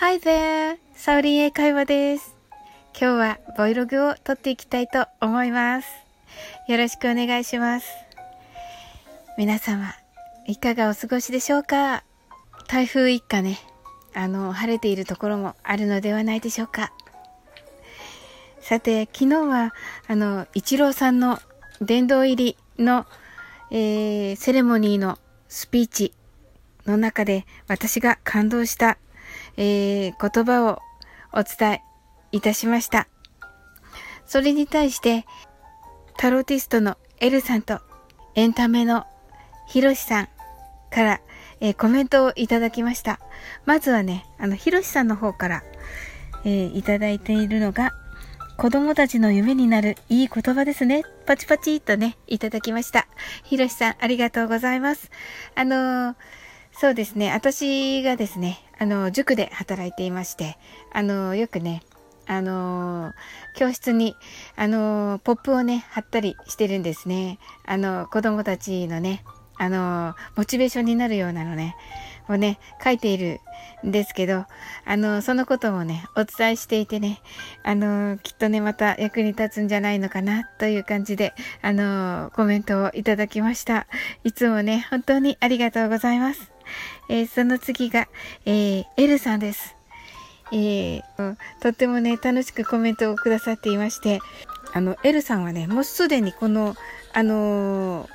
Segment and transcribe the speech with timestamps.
[0.00, 0.78] Hi there!
[0.94, 2.34] サウリン英会話です。
[2.98, 5.88] 今日は Vlog を撮っていきたいと思います。
[6.68, 7.86] よろしくお願いします。
[9.36, 9.92] 皆様、
[10.46, 12.02] いかがお過ごしでしょうか？
[12.66, 13.58] 台風一過ね、
[14.14, 16.94] あの、晴れているところもあるのではないでしょうか。
[18.62, 19.74] さて、昨日は、
[20.08, 21.40] あの、一郎さんの
[21.82, 23.04] 殿堂入りの、
[23.70, 25.18] えー、セレモニーの
[25.50, 26.14] スピーチ
[26.86, 28.96] の中で私が感動した
[29.62, 30.80] えー、言葉を
[31.34, 31.82] お伝え
[32.32, 33.08] いたしました。
[34.24, 35.26] それに対して、
[36.16, 37.80] タロティストのエルさんと
[38.34, 39.04] エンタメの
[39.68, 40.28] ヒロシさん
[40.90, 41.20] から、
[41.60, 43.20] えー、コメントをいただきました。
[43.66, 45.62] まずはね、あの、ヒロシさんの方から、
[46.44, 47.92] えー、いただいているのが、
[48.56, 51.02] 子供たちの夢になるいい言葉ですね。
[51.26, 53.06] パチパチっとね、いただきました。
[53.44, 55.10] ヒロシさん、ありがとうございます。
[55.54, 56.14] あのー、
[56.72, 60.56] そうですね、私がですね、あの、塾で働いていまして、
[60.92, 61.82] あの、よくね、
[62.26, 63.12] あの
[63.56, 64.14] 教室に、
[64.54, 67.40] あのポップをね、貼ったりしてるんですね。
[67.66, 69.24] あの、子供たちのね、
[69.58, 71.76] あのモチベーションになるようなのね、
[72.28, 73.40] をね、書いている
[73.84, 74.46] んですけど、
[74.84, 77.20] あの、そのこともね、お伝えしていてね、
[77.64, 83.86] あの、きっとね、また役に立つんじゃないのかな、という感じで、あの、コメントをいただきました。
[84.24, 86.52] いつもね、本当にありがとうございます。
[87.08, 88.08] えー、その次が、
[88.46, 89.76] えー、エルさんです。
[90.52, 94.20] えー、とってもね、楽しくコメントをくださっていまして、
[94.72, 96.74] あの、エルさんはね、もうすでにこの、
[97.12, 98.08] あのー、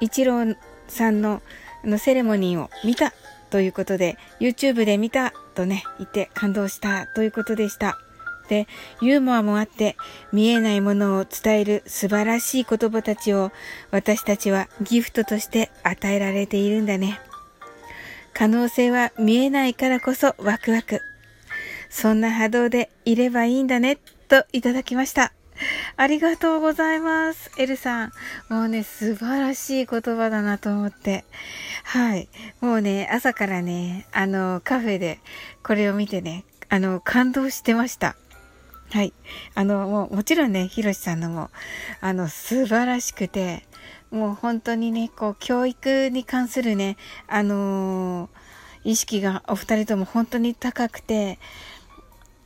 [0.00, 0.56] イチロー
[0.88, 1.42] さんの
[1.84, 3.12] あのセレモニーを見た
[3.50, 7.98] ということで、YouTube で見たとね、言って感動したということでした。
[8.48, 8.66] で、
[9.00, 9.96] ユーモアもあって、
[10.32, 13.52] 見えないものを伝える素晴らしい言葉たちを
[13.90, 17.20] 私たちはギフトとして与えられているんだね。
[18.36, 21.00] 可能性は見えないからこそワクワク。
[21.88, 23.96] そんな波動でいればいいんだね、
[24.28, 25.32] といただきました。
[25.96, 27.50] ありがとうございます。
[27.56, 28.12] エルさん。
[28.50, 31.24] もうね、素晴らしい言葉だなと思って。
[31.82, 32.28] はい。
[32.60, 35.18] もうね、朝からね、あの、カフェで
[35.62, 38.16] これを見てね、あの、感動してました。
[38.90, 39.12] はい。
[39.54, 41.50] あの、もう、もちろんね、ひろしさんのも、
[42.00, 43.66] あの、素晴らしくて、
[44.10, 46.96] もう本当にね、こう、教育に関するね、
[47.26, 51.38] あのー、意識がお二人とも本当に高くて、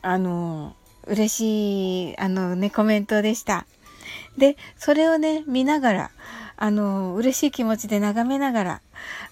[0.00, 3.66] あのー、嬉しい、あのね、コメントでした。
[4.38, 6.10] で、それをね、見ながら、
[6.56, 8.82] あのー、嬉しい気持ちで眺めながら、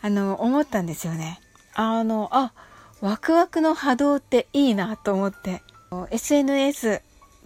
[0.02, 1.40] あの思ったんですよね。
[1.74, 2.52] あの、あ、
[3.00, 5.62] ワクワクの波動っていいなと思って、
[6.10, 7.02] SNS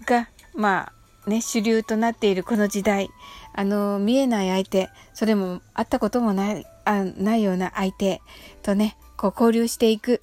[0.06, 0.92] が、ま
[1.26, 3.10] あ、ね、主流となっているこの時代、
[3.54, 8.20] あの、見えない相手、それも会ったこともない、あないような相手
[8.62, 10.20] とね、こう交流していく。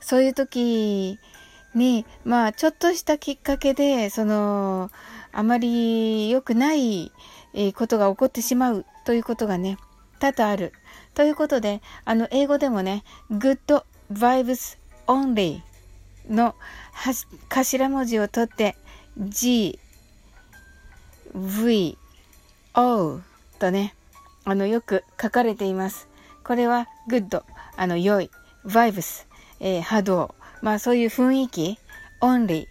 [0.00, 1.18] そういう時
[1.74, 4.90] に、まあ、ちょっとしたきっかけで、その、
[5.32, 7.12] あまり良くない
[7.74, 9.78] ことが起こってしまうということがね、
[10.18, 10.72] 多々ある。
[11.14, 15.62] ということで、あの、英語でもね、good vibes only
[16.28, 16.54] の
[17.48, 18.76] 頭文字を取って
[19.18, 19.78] G,
[21.34, 21.98] V,
[22.74, 23.20] O
[23.58, 23.94] とね、
[24.44, 26.08] あの、よく書かれています。
[26.44, 27.42] これは good、
[27.76, 28.30] あの、良い、
[28.66, 29.26] vibes、
[29.60, 31.78] えー、波動、まあそういう雰囲気、
[32.20, 32.66] only、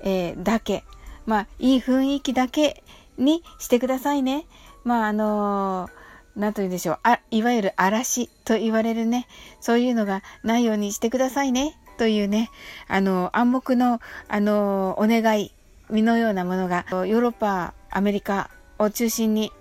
[0.00, 0.84] えー、だけ、
[1.26, 2.82] まあいい雰囲気だけ
[3.16, 4.46] にしてくださいね。
[4.84, 6.98] まああのー、なんと言うんでしょう。
[7.02, 9.26] あ、いわゆる嵐と言われるね。
[9.60, 11.76] そういうのがないようにしてくださいね。
[11.98, 12.50] というね、
[12.86, 15.52] あの、暗黙の、あの、お願い、
[15.90, 19.52] 身のようなものが、ヨーロッパ、アメリカを中心に、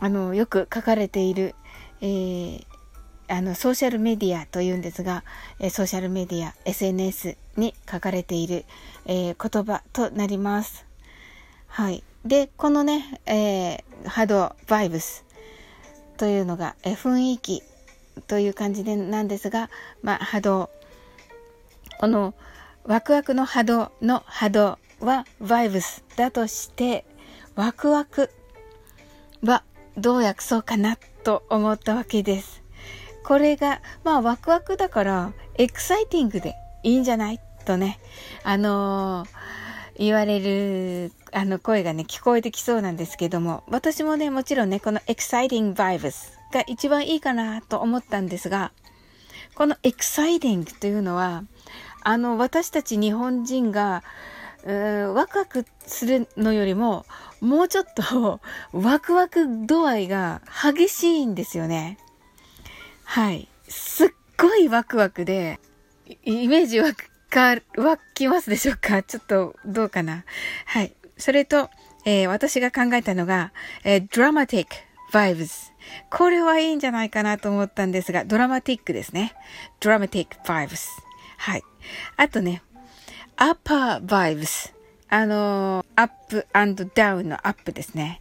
[0.00, 1.54] あの、よく書かれている、
[2.00, 2.64] えー、
[3.28, 5.24] あの、ソーシャルメディアというんですが、
[5.60, 8.64] えソーシャルメディア、SNS に書かれている、
[9.06, 10.84] えー、言葉となります。
[11.68, 12.02] はい。
[12.24, 15.24] で、このね、えー、波動、バイブス
[16.16, 17.62] というのが、え、雰囲気
[18.26, 19.70] という感じでなんですが、
[20.02, 20.70] まあ、波動、
[22.02, 22.34] この
[22.82, 27.04] ワクワクの波動の波動はバイブスだとして、
[27.54, 28.28] ワクワク
[29.44, 29.62] は
[29.96, 32.64] どう訳そうかなと思ったわけです。
[33.24, 37.38] これが、まあワクワクだから、エクサイティングでいいんじゃない？
[37.66, 38.00] とね、
[38.42, 39.28] あのー、
[39.98, 48.72] 言われる、あの声がね、聞こえてきそうなんですけども、私もね、もちろんね、このエクサイティングバイブスが一番いいかなと思ったんですが、
[49.54, 51.44] このエクサイティングというのは、
[52.04, 54.02] あの、私たち日本人が、
[54.64, 57.04] ワクワクするのよりも、
[57.40, 58.40] もうちょっと
[58.72, 61.98] ワクワク度合いが激しいんですよね。
[63.04, 63.48] はい。
[63.68, 64.08] すっ
[64.38, 65.58] ごいワクワクで、
[66.24, 66.92] イメージわ
[67.30, 69.02] か、湧きますでしょうか？
[69.02, 70.24] ちょっと、どうかな？
[70.66, 70.94] はい。
[71.18, 71.68] それと、
[72.04, 73.52] えー、私が考えたのが、
[73.84, 74.66] えー、dramatic
[75.12, 75.72] vibes。
[76.10, 79.34] これはいいんじゃないかなと思ったんですが、ドラマティックですね。
[79.80, 80.88] dramatic vibes。
[81.42, 81.64] はい。
[82.16, 82.62] あとね、
[83.36, 84.72] upper vibes。
[85.08, 86.46] あのー、アップ
[86.94, 88.20] ダウンのアップですね。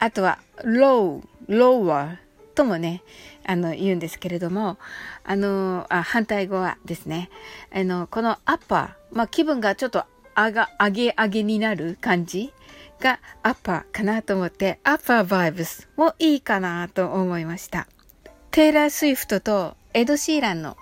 [0.00, 2.16] あとは、low、lower
[2.56, 3.04] ともね、
[3.46, 4.76] あの、言うんですけれども、
[5.22, 7.30] あの、あ反対語はですね、
[7.72, 10.04] あの、このアッパー、まあ、気分がちょっと
[10.36, 12.52] 上が、上げ上げになる感じ
[12.98, 17.86] がアッパーかなと思って、アッパーバイブスもいいかなと思いました。
[18.50, 20.76] テイラー・スウィフトとエド・シーランの、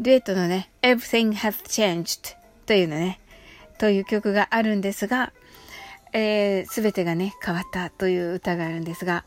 [0.00, 2.36] デュエットのね、Everything Has Changed
[2.66, 3.20] というのね、
[3.78, 5.32] という曲があるんですが、
[6.12, 9.24] えー、全てがね、変わったという歌があるんですが、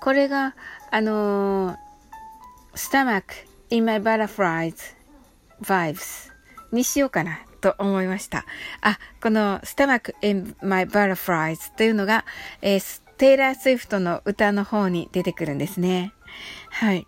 [0.00, 0.54] これが、
[0.90, 1.76] あのー、
[2.74, 3.24] Stomach
[3.70, 4.74] in My Butterflies
[5.62, 6.30] Vibes
[6.70, 8.44] にしようかなと思いました。
[8.80, 12.24] あ、この Stomach in My Butterflies というのが、
[12.62, 16.12] えー、テイラー・スウィフトの歌の方に出てくるんですね。
[16.70, 17.06] はい。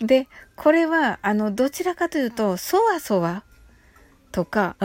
[0.00, 3.44] で、これは、あの、どちらかというと、そわそわ
[4.32, 4.76] とか、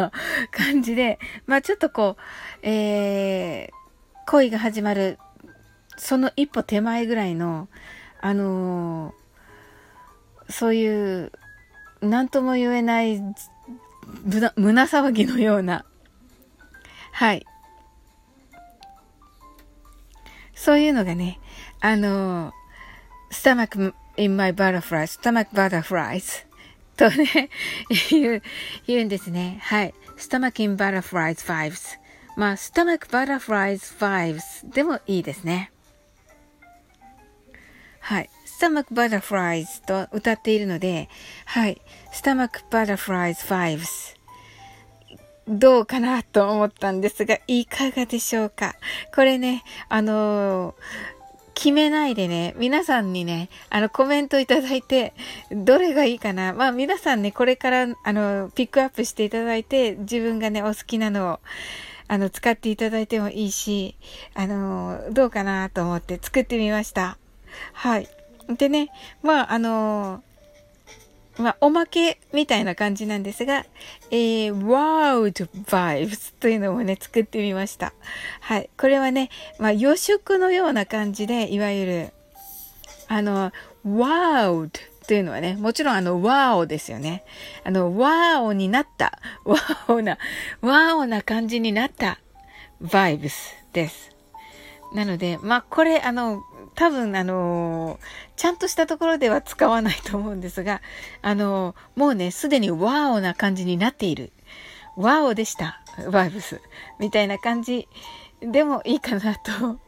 [0.52, 3.70] 感じで、まあちょっとこう、えー、
[4.28, 5.20] 恋が始まる、
[5.98, 7.68] その一歩手前ぐらいの、
[8.22, 11.32] あのー、そういう、
[12.02, 13.22] なんとも言えない
[14.56, 15.86] 胸騒ぎのような、
[17.12, 17.46] はい。
[20.56, 21.40] そういうのがね、
[21.82, 22.54] あの、
[23.32, 26.46] スタマック in my butterflies, stomach butterflies
[26.98, 27.50] とね、
[28.10, 28.42] 言う、
[28.88, 29.60] 言うんですね。
[29.64, 29.94] はい。
[30.18, 31.98] stomach in butterflies vibes。
[32.38, 35.72] まあ、stomach butterflies vibes でもいいですね。
[38.00, 38.30] はい。
[38.46, 41.10] stomach butterflies と歌っているので、
[41.46, 41.82] はい。
[42.14, 44.22] stomach butterflies vibes
[45.48, 48.76] どうかなと思ったんですが、いかがでしょうか
[49.14, 50.74] これね、あのー、
[51.62, 55.14] 決めないでね、皆さんにね、あの、コメントいただいて、
[55.52, 56.54] どれがいいかな。
[56.54, 61.40] まあ、皆さんね、これから、あの、ピックアップしていただいて、自分がね、お好きなのを、
[62.08, 63.96] あの、使っていただいてもいいし、
[64.34, 67.20] あの、どうかなと思って作ってみました。
[67.74, 68.10] はい。
[68.58, 68.90] でね、
[69.22, 70.24] まあ、あの
[71.38, 73.66] まあ、おまけみたいな感じなんですが、
[74.12, 77.94] えー、Wild Vibes というのもね、作ってみました。
[78.42, 78.70] はい。
[78.78, 82.14] これはね、まあ、予祝のような感じで、いわゆる、
[83.08, 83.52] あの、
[83.86, 84.72] Wild
[85.08, 87.24] というのはね、もちろんあの、ワオですよね。
[87.64, 89.58] あの、ワオになった、 ワ
[89.88, 90.18] オな、
[90.62, 92.20] ワオな感じになった、
[92.82, 93.32] Vibes
[93.74, 94.12] です。
[94.94, 96.44] なので、まあ、これ、あの、
[96.82, 98.00] 多分、あの
[98.38, 100.82] ちゃんとしたところでは使わないと思うんですが、
[101.22, 104.32] あのもうね、すでにワオな感じになっている。
[104.98, 105.80] ワオでした。
[106.12, 106.60] バイブス。
[107.00, 107.88] みたいな感じ
[108.42, 109.80] でもいいかなと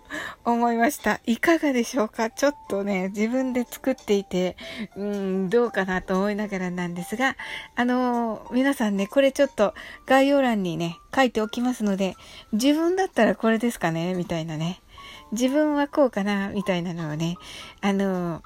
[0.45, 1.19] 思いました。
[1.25, 2.29] いかがでしょうか？
[2.29, 4.55] ちょっとね、自分で作っていて、
[4.95, 7.35] うん、どうかなと思いながらなんですが、
[7.75, 9.73] あの皆さんね、これちょっと
[10.05, 12.13] 概要欄にね、書いておきますので、
[12.51, 14.13] 自分だったらこれですかね？
[14.13, 14.79] みたいなね。
[15.33, 17.35] 自分はこうかな、みたいなのをね、
[17.81, 18.41] あの、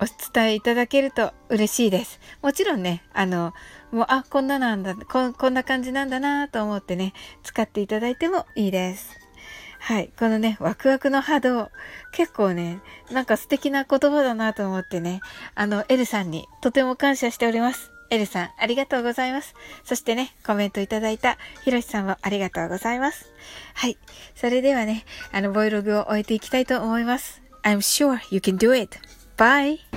[0.00, 2.18] お伝えいただけると嬉しいです。
[2.42, 3.52] もちろんね、あの、
[3.92, 9.24] もう、あ、こんななんだ、ここんな感じなんだなと思ってね、使っていただいてもいいです。
[9.78, 10.10] はい。
[10.18, 11.70] このね、ワクワクの波動。
[12.12, 15.20] 結構ね、なんか素敵な言葉だなと思ってね、
[15.54, 17.93] あの、エルさんにとても感謝しております。
[18.14, 19.54] エルさん、ありがとうございます。
[19.84, 23.32] そしてね、コメントいただいたヒロシさんもありがとうございます。
[23.74, 23.98] はい。
[24.34, 27.42] それではね、あの、ボイログを終えていきたいと思います。
[27.62, 28.98] I'm sure you can do it.
[29.36, 29.94] Bye!